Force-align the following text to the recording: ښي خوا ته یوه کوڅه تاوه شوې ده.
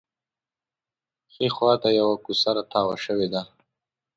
ښي 1.33 1.47
خوا 1.55 1.71
ته 1.81 1.89
یوه 1.99 2.15
کوڅه 2.23 2.61
تاوه 2.71 2.95
شوې 3.05 3.27
ده. 3.33 3.41